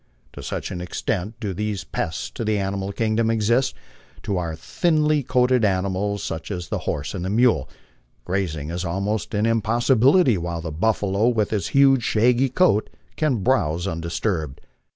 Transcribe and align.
To 0.33 0.41
such 0.41 0.71
an 0.71 0.81
extent 0.81 1.35
do 1.39 1.53
these 1.53 1.83
pests 1.83 2.31
to 2.31 2.43
the 2.43 2.57
animal 2.57 2.91
kingdom 2.91 3.29
exist, 3.29 3.75
that 4.15 4.23
to 4.23 4.37
our 4.37 4.55
thinly 4.55 5.21
coated 5.21 5.63
animals, 5.63 6.23
such 6.23 6.49
as 6.49 6.69
the 6.69 6.79
horse 6.89 7.13
and 7.13 7.29
mule, 7.35 7.69
grazing 8.25 8.71
is 8.71 8.83
almost 8.83 9.35
an 9.35 9.45
impossibility, 9.45 10.39
while 10.39 10.61
the 10.61 10.71
buffalo 10.71 11.27
with 11.27 11.51
his 11.51 11.67
huge 11.77 12.01
shaggy 12.01 12.49
coat 12.49 12.89
can 13.15 13.43
browse 13.43 13.85
undisturbed. 13.85 14.61